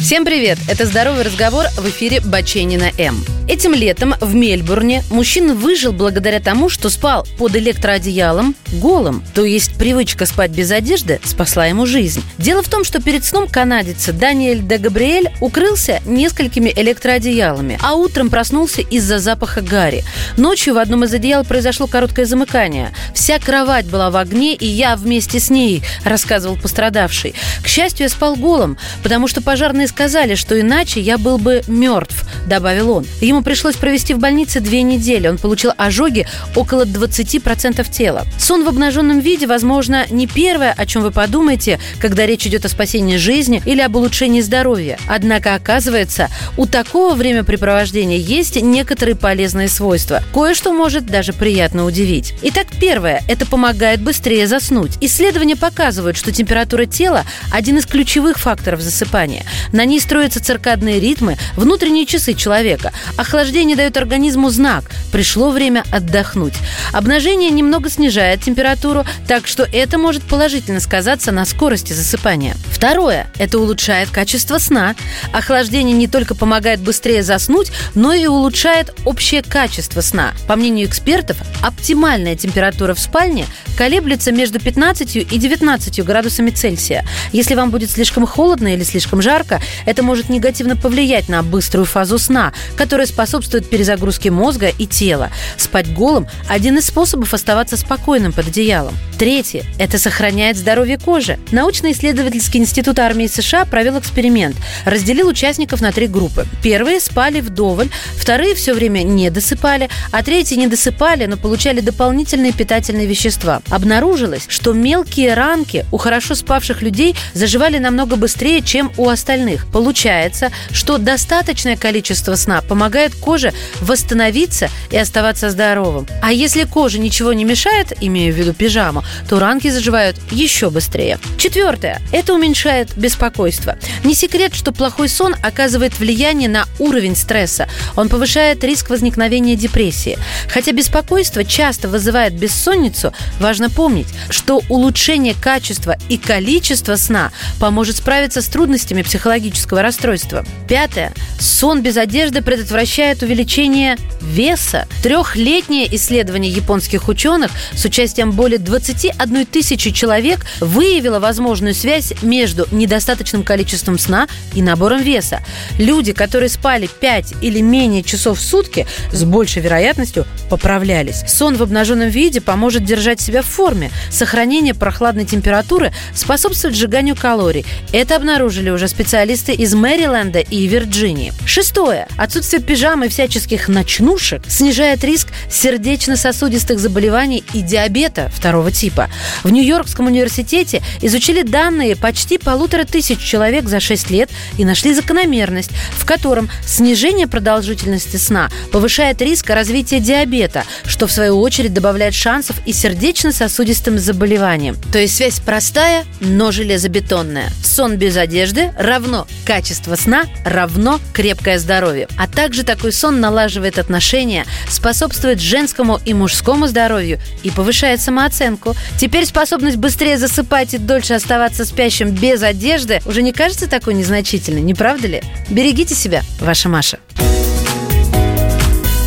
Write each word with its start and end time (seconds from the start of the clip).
Всем 0.00 0.24
привет! 0.24 0.58
Это 0.66 0.86
«Здоровый 0.86 1.24
разговор» 1.24 1.66
в 1.76 1.86
эфире 1.90 2.22
Баченина 2.22 2.90
М. 2.96 3.22
Этим 3.50 3.74
летом 3.74 4.14
в 4.20 4.32
Мельбурне 4.32 5.02
мужчина 5.10 5.54
выжил 5.54 5.92
благодаря 5.92 6.40
тому, 6.40 6.68
что 6.68 6.88
спал 6.88 7.26
под 7.36 7.56
электроодеялом 7.56 8.54
голым. 8.74 9.24
То 9.34 9.44
есть 9.44 9.76
привычка 9.76 10.24
спать 10.24 10.52
без 10.52 10.70
одежды 10.70 11.20
спасла 11.24 11.66
ему 11.66 11.84
жизнь. 11.84 12.22
Дело 12.38 12.62
в 12.62 12.68
том, 12.68 12.84
что 12.84 13.02
перед 13.02 13.24
сном 13.24 13.48
канадец 13.48 14.06
Даниэль 14.06 14.62
де 14.62 14.78
Габриэль 14.78 15.32
укрылся 15.40 16.00
несколькими 16.06 16.72
электроодеялами, 16.74 17.76
а 17.82 17.94
утром 17.94 18.30
проснулся 18.30 18.82
из-за 18.82 19.18
запаха 19.18 19.62
гари. 19.62 20.04
Ночью 20.36 20.74
в 20.74 20.78
одном 20.78 21.04
из 21.04 21.12
одеял 21.12 21.44
произошло 21.44 21.88
короткое 21.88 22.24
замыкание. 22.24 22.94
Вся 23.14 23.38
кровать 23.40 23.86
была 23.86 24.10
в 24.10 24.16
огне, 24.16 24.54
и 24.54 24.66
я 24.66 24.94
вместе 24.94 25.40
с 25.40 25.50
ней, 25.50 25.82
рассказывал 26.04 26.56
пострадавший. 26.56 27.34
К 27.64 27.66
счастью, 27.66 28.04
я 28.04 28.08
спал 28.08 28.36
голым, 28.36 28.78
потому 29.02 29.26
что 29.26 29.42
пожарные 29.42 29.88
сказали, 29.90 30.34
что 30.36 30.58
иначе 30.58 31.00
я 31.00 31.18
был 31.18 31.36
бы 31.36 31.62
мертв, 31.66 32.24
добавил 32.46 32.90
он. 32.90 33.06
Ему 33.20 33.42
пришлось 33.42 33.76
провести 33.76 34.14
в 34.14 34.18
больнице 34.18 34.60
две 34.60 34.82
недели. 34.82 35.28
Он 35.28 35.38
получил 35.38 35.72
ожоги 35.76 36.26
около 36.54 36.84
20% 36.84 37.90
тела. 37.90 38.26
Сон 38.38 38.64
в 38.64 38.68
обнаженном 38.68 39.20
виде, 39.20 39.46
возможно, 39.46 40.06
не 40.10 40.26
первое, 40.26 40.72
о 40.76 40.86
чем 40.86 41.02
вы 41.02 41.10
подумаете, 41.10 41.78
когда 42.00 42.26
речь 42.26 42.46
идет 42.46 42.64
о 42.64 42.68
спасении 42.68 43.16
жизни 43.16 43.62
или 43.64 43.80
об 43.80 43.96
улучшении 43.96 44.40
здоровья. 44.40 44.98
Однако, 45.06 45.54
оказывается, 45.54 46.28
у 46.56 46.66
такого 46.66 47.14
времяпрепровождения 47.14 48.16
есть 48.16 48.60
некоторые 48.60 49.16
полезные 49.16 49.68
свойства. 49.68 50.22
Кое-что 50.32 50.72
может 50.72 51.06
даже 51.06 51.32
приятно 51.32 51.84
удивить. 51.84 52.34
Итак, 52.42 52.66
первое– 52.80 53.22
это 53.28 53.46
помогает 53.46 54.02
быстрее 54.02 54.46
заснуть. 54.46 54.92
Исследования 55.00 55.56
показывают, 55.56 56.16
что 56.16 56.32
температура 56.32 56.86
тела– 56.86 57.24
один 57.52 57.78
из 57.78 57.86
ключевых 57.86 58.38
факторов 58.38 58.80
засыпания. 58.80 59.44
На 59.72 59.84
ней 59.84 60.00
строятся 60.00 60.42
циркадные 60.42 61.00
ритмы, 61.00 61.36
внутренние 61.56 62.06
часы 62.06 62.29
человека. 62.34 62.92
Охлаждение 63.16 63.76
дает 63.76 63.96
организму 63.96 64.50
знак– 64.50 64.84
пришло 65.10 65.50
время 65.50 65.84
отдохнуть. 65.90 66.54
Обнажение 66.92 67.50
немного 67.50 67.90
снижает 67.90 68.42
температуру, 68.42 69.04
так 69.26 69.46
что 69.46 69.64
это 69.70 69.98
может 69.98 70.22
положительно 70.22 70.80
сказаться 70.80 71.32
на 71.32 71.44
скорости 71.44 71.92
засыпания. 71.92 72.56
Второе– 72.70 73.30
это 73.38 73.58
улучшает 73.58 74.10
качество 74.10 74.58
сна. 74.58 74.94
Охлаждение 75.32 75.96
не 75.96 76.08
только 76.08 76.34
помогает 76.34 76.80
быстрее 76.80 77.22
заснуть, 77.22 77.72
но 77.94 78.12
и 78.12 78.26
улучшает 78.26 78.94
общее 79.04 79.42
качество 79.42 80.00
сна. 80.00 80.32
По 80.46 80.56
мнению 80.56 80.86
экспертов, 80.86 81.36
оптимальная 81.62 82.36
температура 82.36 82.94
в 82.94 83.00
спальне 83.00 83.46
колеблется 83.76 84.32
между 84.32 84.60
15 84.60 85.16
и 85.16 85.24
19 85.24 86.04
градусами 86.04 86.50
Цельсия. 86.50 87.04
Если 87.32 87.54
вам 87.54 87.70
будет 87.70 87.90
слишком 87.90 88.26
холодно 88.26 88.74
или 88.74 88.84
слишком 88.84 89.22
жарко, 89.22 89.60
это 89.86 90.02
может 90.02 90.28
негативно 90.28 90.76
повлиять 90.76 91.28
на 91.28 91.42
быструю 91.42 91.86
фазу 91.86 92.18
сна, 92.20 92.52
которая 92.76 93.06
способствует 93.06 93.68
перезагрузке 93.68 94.30
мозга 94.30 94.68
и 94.68 94.86
тела. 94.86 95.30
Спать 95.56 95.92
голым– 95.92 96.28
один 96.48 96.78
из 96.78 96.86
способов 96.86 97.34
оставаться 97.34 97.76
спокойным 97.76 98.32
под 98.32 98.48
одеялом. 98.48 98.94
Третье– 99.18 99.64
это 99.78 99.98
сохраняет 99.98 100.56
здоровье 100.56 100.98
кожи. 100.98 101.38
Научно-исследовательский 101.50 102.60
институт 102.60 102.98
армии 102.98 103.26
США 103.26 103.64
провел 103.64 103.98
эксперимент. 103.98 104.56
Разделил 104.84 105.28
участников 105.28 105.80
на 105.80 105.92
три 105.92 106.06
группы. 106.06 106.46
Первые 106.62 107.00
спали 107.00 107.40
вдоволь, 107.40 107.88
вторые 108.16 108.54
все 108.54 108.74
время 108.74 109.02
не 109.02 109.30
досыпали, 109.30 109.88
а 110.12 110.22
третьи 110.22 110.54
не 110.54 110.66
досыпали, 110.66 111.26
но 111.26 111.36
получали 111.36 111.80
дополнительные 111.80 112.52
питательные 112.52 113.06
вещества. 113.06 113.62
Обнаружилось, 113.68 114.44
что 114.48 114.72
мелкие 114.72 115.34
ранки 115.34 115.84
у 115.92 115.96
хорошо 115.96 116.34
спавших 116.34 116.82
людей 116.82 117.14
заживали 117.34 117.78
намного 117.78 118.16
быстрее, 118.16 118.62
чем 118.62 118.92
у 118.96 119.08
остальных. 119.08 119.66
Получается, 119.70 120.50
что 120.72 120.98
достаточное 120.98 121.76
количество 121.76 122.09
сна 122.14 122.62
помогает 122.62 123.14
коже 123.14 123.52
восстановиться 123.80 124.68
и 124.90 124.96
оставаться 124.96 125.50
здоровым. 125.50 126.06
А 126.22 126.32
если 126.32 126.64
коже 126.64 126.98
ничего 126.98 127.32
не 127.32 127.44
мешает, 127.44 127.92
имею 128.00 128.34
в 128.34 128.36
виду 128.36 128.52
пижаму, 128.52 129.04
то 129.28 129.38
ранки 129.38 129.68
заживают 129.68 130.16
еще 130.30 130.70
быстрее. 130.70 131.18
Четвертое. 131.38 132.00
Это 132.12 132.34
уменьшает 132.34 132.96
беспокойство. 132.96 133.76
Не 134.04 134.14
секрет, 134.14 134.54
что 134.54 134.72
плохой 134.72 135.08
сон 135.08 135.34
оказывает 135.42 135.98
влияние 135.98 136.48
на 136.48 136.66
уровень 136.78 137.16
стресса. 137.16 137.68
Он 137.96 138.08
повышает 138.08 138.62
риск 138.64 138.90
возникновения 138.90 139.56
депрессии. 139.56 140.18
Хотя 140.48 140.72
беспокойство 140.72 141.44
часто 141.44 141.88
вызывает 141.88 142.34
бессонницу, 142.34 143.12
важно 143.38 143.70
помнить, 143.70 144.08
что 144.28 144.62
улучшение 144.68 145.34
качества 145.34 145.96
и 146.08 146.18
количества 146.18 146.96
сна 146.96 147.32
поможет 147.58 147.96
справиться 147.96 148.42
с 148.42 148.46
трудностями 148.46 149.02
психологического 149.02 149.82
расстройства. 149.82 150.44
Пятое. 150.68 151.12
Сон 151.40 151.82
без 151.82 151.96
одежды 151.96 152.42
предотвращает 152.42 153.22
увеличение 153.22 153.96
веса. 154.20 154.86
Трехлетнее 155.02 155.94
исследование 155.96 156.52
японских 156.52 157.08
ученых 157.08 157.50
с 157.72 157.84
участием 157.84 158.32
более 158.32 158.58
21 158.58 159.46
тысячи 159.46 159.90
человек 159.90 160.44
выявило 160.60 161.18
возможную 161.18 161.74
связь 161.74 162.12
между 162.22 162.66
недостаточным 162.70 163.42
количеством 163.42 163.98
сна 163.98 164.28
и 164.54 164.62
набором 164.62 165.02
веса. 165.02 165.42
Люди, 165.78 166.12
которые 166.12 166.50
спали 166.50 166.88
5 167.00 167.34
или 167.40 167.60
менее 167.60 168.02
часов 168.02 168.38
в 168.38 168.42
сутки, 168.42 168.86
с 169.10 169.24
большей 169.24 169.62
вероятностью 169.62 170.26
поправлялись. 170.50 171.24
Сон 171.26 171.56
в 171.56 171.62
обнаженном 171.62 172.08
виде 172.08 172.40
поможет 172.40 172.84
держать 172.84 173.20
себя 173.20 173.42
в 173.42 173.46
форме. 173.46 173.90
Сохранение 174.10 174.74
прохладной 174.74 175.24
температуры 175.24 175.92
способствует 176.14 176.76
сжиганию 176.76 177.16
калорий. 177.16 177.64
Это 177.92 178.16
обнаружили 178.16 178.70
уже 178.70 178.88
специалисты 178.88 179.52
из 179.52 179.74
Мэриленда 179.74 180.40
и 180.40 180.66
Вирджинии. 180.66 181.29
Шестое. 181.46 182.06
Отсутствие 182.16 182.62
пижамы 182.62 183.06
и 183.06 183.08
всяческих 183.08 183.68
ночнушек 183.68 184.42
снижает 184.48 185.02
риск 185.04 185.28
сердечно-сосудистых 185.50 186.78
заболеваний 186.78 187.44
и 187.52 187.60
диабета 187.60 188.30
второго 188.34 188.70
типа. 188.70 189.08
В 189.42 189.50
Нью-Йоркском 189.50 190.06
университете 190.06 190.82
изучили 191.00 191.42
данные 191.42 191.96
почти 191.96 192.38
полутора 192.38 192.84
тысяч 192.84 193.18
человек 193.18 193.68
за 193.68 193.80
6 193.80 194.10
лет 194.10 194.30
и 194.58 194.64
нашли 194.64 194.94
закономерность, 194.94 195.70
в 195.92 196.04
котором 196.04 196.50
снижение 196.66 197.26
продолжительности 197.26 198.16
сна 198.16 198.50
повышает 198.72 199.20
риск 199.22 199.50
развития 199.50 200.00
диабета, 200.00 200.64
что 200.84 201.06
в 201.06 201.12
свою 201.12 201.40
очередь 201.40 201.74
добавляет 201.74 202.14
шансов 202.14 202.56
и 202.66 202.72
сердечно-сосудистым 202.72 203.98
заболеваниям. 203.98 204.76
То 204.92 204.98
есть 204.98 205.16
связь 205.16 205.40
простая, 205.40 206.04
но 206.20 206.50
железобетонная. 206.52 207.50
Сон 207.64 207.96
без 207.96 208.16
одежды 208.16 208.72
равно 208.78 209.26
качество 209.44 209.96
сна 209.96 210.24
равно 210.44 211.00
крепкое 211.20 211.58
здоровье. 211.58 212.08
А 212.16 212.26
также 212.26 212.62
такой 212.62 212.94
сон 212.94 213.20
налаживает 213.20 213.78
отношения, 213.78 214.46
способствует 214.70 215.38
женскому 215.38 216.00
и 216.02 216.14
мужскому 216.14 216.66
здоровью 216.66 217.20
и 217.42 217.50
повышает 217.50 218.00
самооценку. 218.00 218.74
Теперь 218.98 219.26
способность 219.26 219.76
быстрее 219.76 220.16
засыпать 220.16 220.72
и 220.72 220.78
дольше 220.78 221.12
оставаться 221.12 221.66
спящим 221.66 222.12
без 222.12 222.42
одежды 222.42 223.02
уже 223.04 223.20
не 223.20 223.34
кажется 223.34 223.68
такой 223.68 223.92
незначительной, 223.92 224.62
не 224.62 224.72
правда 224.72 225.08
ли? 225.08 225.22
Берегите 225.50 225.94
себя, 225.94 226.22
ваша 226.40 226.70
Маша. 226.70 226.98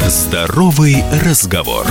Здоровый 0.07 1.03
разговор. 1.25 1.87